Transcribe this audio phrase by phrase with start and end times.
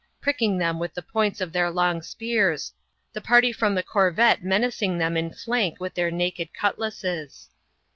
[0.23, 2.73] 81 pricking them with the points of their long spears,
[3.13, 7.49] the party {rem the corvette menacing them in flank with their naked cutlasses.